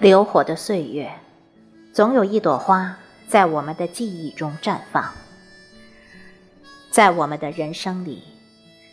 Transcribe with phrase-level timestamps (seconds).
[0.00, 1.10] 流火的岁月，
[1.92, 5.12] 总有一朵花在我们的记忆中绽放。
[6.88, 8.22] 在我们的人生里，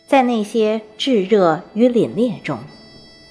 [0.08, 2.58] 在那些炙热与凛冽中，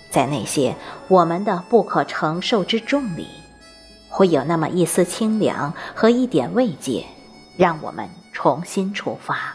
[0.10, 0.74] 在那些
[1.10, 3.28] 我们的不可承受之重里，
[4.08, 7.06] 会有那么一丝清凉和一点慰藉，
[7.58, 9.54] 让我们重新出发。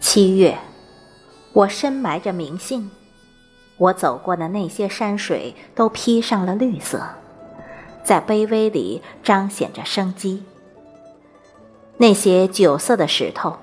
[0.00, 0.58] 七月，
[1.52, 2.90] 我深埋着明信，
[3.78, 7.00] 我走过的那些山水都披上了绿色，
[8.02, 10.42] 在卑微里彰显着生机。
[11.96, 13.56] 那些酒色的石头，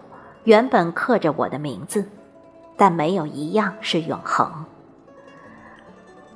[0.46, 2.10] 原本刻着我的名字，
[2.78, 4.66] 但没有一样是永恒。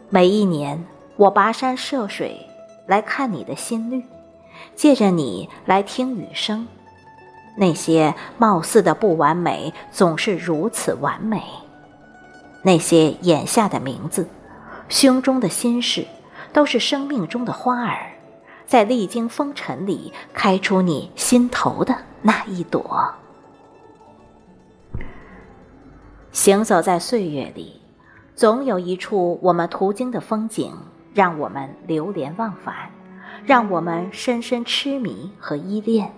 [0.10, 0.86] 每一年，
[1.16, 2.46] 我跋山涉水
[2.88, 4.04] 来看你的心率，
[4.76, 6.68] 借着你来听雨声。
[7.56, 11.42] 那些貌似的不完美，总是如此完美。
[12.62, 14.28] 那些眼下的名字，
[14.90, 16.06] 胸中的心事，
[16.52, 18.12] 都是生命中的花儿，
[18.66, 23.14] 在历经风尘里开出你心头的那一朵。
[26.32, 27.82] 行走在岁月里，
[28.36, 30.74] 总有一处我们途经的风景，
[31.14, 32.92] 让我们流连忘返，
[33.46, 36.14] 让我们深深痴迷和依恋。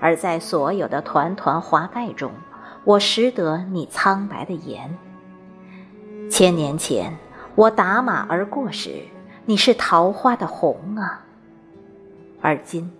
[0.00, 2.30] 而在所有的团团华盖中，
[2.84, 4.96] 我识得你苍白的颜。
[6.28, 7.16] 千年前，
[7.54, 9.02] 我打马而过时，
[9.44, 11.24] 你是桃花的红啊。
[12.40, 12.90] 而今，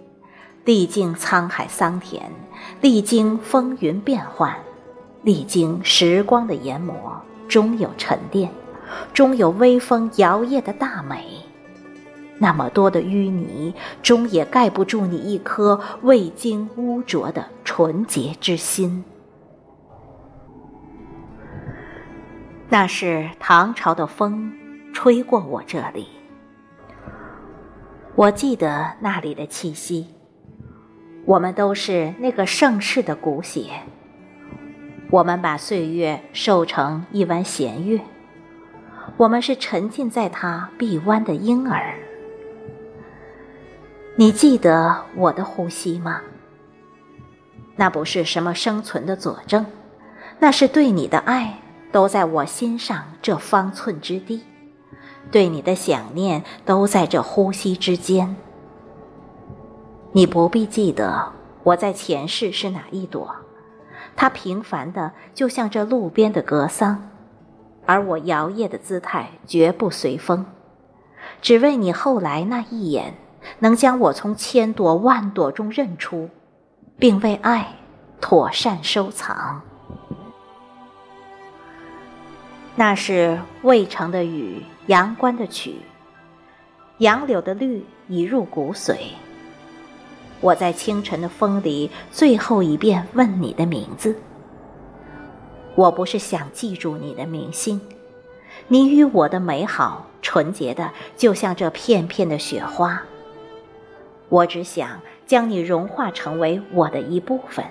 [0.64, 2.22] 历经沧海桑田，
[2.80, 4.55] 历经风云变幻，
[5.22, 8.50] 历经时光的研磨，终有沉淀，
[9.12, 11.24] 终有微风摇曳的大美。
[12.38, 19.05] 那么多的淤泥，终也盖不住你一颗未经污浊的纯洁之心。
[22.68, 24.52] 那是唐朝的风，
[24.92, 26.08] 吹过我这里。
[28.16, 30.08] 我记得那里的气息。
[31.24, 33.70] 我们都是那个盛世的骨血。
[35.10, 38.00] 我们把岁月瘦成一弯弦月。
[39.16, 41.94] 我们是沉浸在它臂弯的婴儿。
[44.16, 46.20] 你记得我的呼吸吗？
[47.77, 49.66] 那不是什么生存的佐证，
[50.38, 51.60] 那是对你的爱
[51.92, 54.42] 都在我心上这方寸之地，
[55.30, 58.36] 对你的想念都在这呼吸之间。
[60.13, 61.33] 你不必记得
[61.63, 63.35] 我在前世是哪一朵，
[64.14, 67.11] 它平凡的就像这路边的格桑，
[67.85, 70.46] 而我摇曳的姿态绝不随风，
[71.41, 73.14] 只为你后来那一眼。
[73.61, 76.30] 能将我从千朵万朵中认出，
[76.98, 77.77] 并为爱
[78.20, 79.63] 妥善收藏。
[82.79, 85.77] 那是渭城的雨，阳关的曲，
[86.98, 88.97] 杨柳的绿已入骨髓。
[90.42, 94.14] 我在清晨的风里，最后一遍问你的名字。
[95.75, 97.81] 我不是想记住你的名姓，
[98.69, 103.03] 你与我的美好，纯洁的就像这片片的雪花。
[104.29, 107.64] 我只想将你融化成为我的一部分。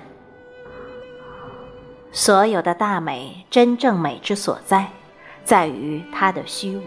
[2.18, 4.88] 所有的大美，真正美之所在，
[5.44, 6.84] 在于它的虚无。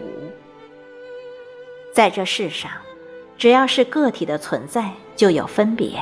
[1.93, 2.71] 在这世上，
[3.37, 6.01] 只要是个体的存在，就有分别，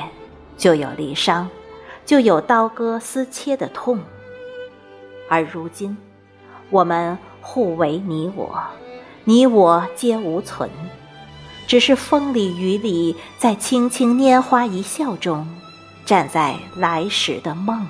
[0.56, 1.46] 就有离伤，
[2.06, 4.00] 就有刀割丝切的痛。
[5.28, 5.94] 而如今，
[6.70, 8.58] 我们互为你我，
[9.24, 10.70] 你我皆无存。
[11.66, 15.46] 只是风里雨里，在轻轻拈花一笑中，
[16.06, 17.86] 站在来时的梦。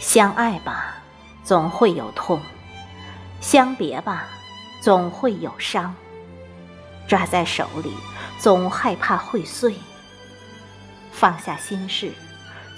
[0.00, 0.94] 相爱吧，
[1.44, 2.38] 总会有痛；
[3.42, 4.26] 相别吧，
[4.80, 5.94] 总会有伤。
[7.06, 7.92] 抓在手里，
[8.38, 9.74] 总害怕会碎；
[11.12, 12.14] 放下心事，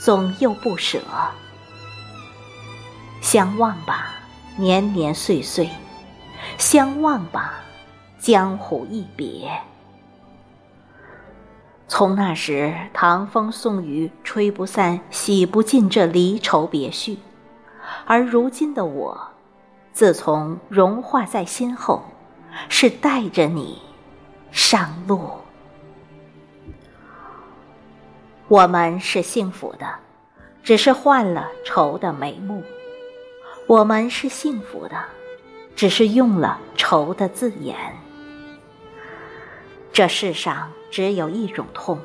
[0.00, 1.00] 总又不舍。
[3.20, 4.14] 相望吧，
[4.56, 5.68] 年年岁岁；
[6.58, 7.54] 相望吧。
[8.18, 9.48] 江湖一别，
[11.94, 17.18] 从那时唐风送雨，吹不散，洗不尽这离愁别绪。
[18.06, 19.28] 而如今的我，
[19.92, 22.02] 自从融化在心后，
[22.70, 23.82] 是带着你
[24.50, 25.32] 上路。
[28.48, 29.86] 我们是幸福的，
[30.62, 32.62] 只是换了愁的眉目；
[33.66, 34.96] 我们是幸福的，
[35.76, 37.76] 只是用了愁的字眼。
[39.92, 41.98] 这世上只有一种痛，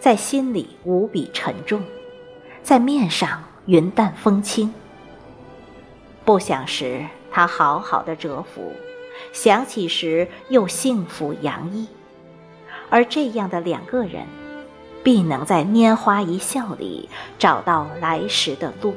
[0.00, 1.80] 在心里无比沉重，
[2.64, 4.74] 在面上云淡风轻。
[6.24, 8.72] 不想时，他好好的蛰伏；
[9.32, 11.86] 想起时，又幸福洋溢。
[12.90, 14.26] 而这样的两个人，
[15.04, 17.08] 必能在拈花一笑里
[17.38, 18.96] 找到来时的路。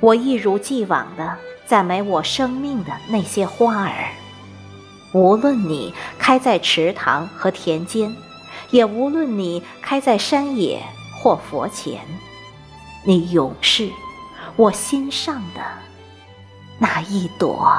[0.00, 4.10] 我一如既往的赞美我生命的那些花儿，
[5.14, 8.12] 无论你开在池塘和田间，
[8.70, 10.82] 也无论你开在山野
[11.22, 12.00] 或佛前，
[13.04, 13.88] 你永是
[14.56, 15.60] 我心上的
[16.78, 17.72] 那一朵。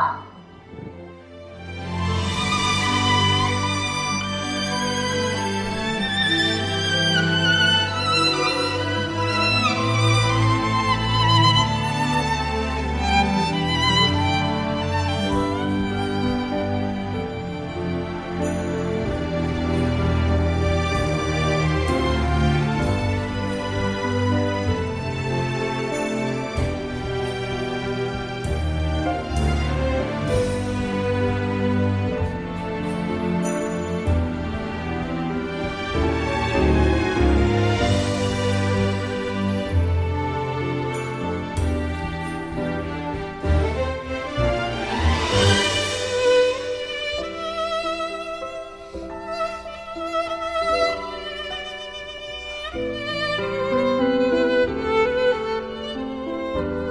[56.56, 56.85] Bye.